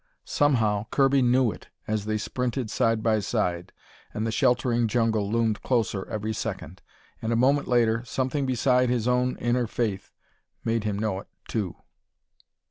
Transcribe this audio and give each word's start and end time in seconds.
Somehow 0.25 0.87
Kirby 0.89 1.21
knew 1.21 1.51
it 1.51 1.67
as 1.87 2.05
they 2.05 2.17
sprinted 2.17 2.71
side 2.71 3.03
by 3.03 3.19
side, 3.19 3.71
and 4.15 4.25
the 4.25 4.31
sheltering 4.31 4.87
jungle 4.87 5.29
loomed 5.29 5.61
closer 5.61 6.07
every 6.07 6.33
second. 6.33 6.81
And 7.21 7.31
a 7.31 7.35
moment 7.35 7.67
later, 7.67 8.03
something 8.03 8.47
beside 8.47 8.89
his 8.89 9.07
own 9.07 9.37
inner 9.37 9.67
faith 9.67 10.11
made 10.65 10.85
him 10.85 10.97
know 10.97 11.19
it, 11.19 11.27
too. 11.47 11.75